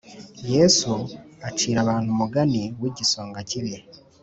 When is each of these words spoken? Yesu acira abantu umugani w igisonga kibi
Yesu 0.53 0.91
acira 1.47 1.77
abantu 1.81 2.07
umugani 2.15 2.61
w 2.79 2.83
igisonga 2.89 3.39
kibi 3.49 3.75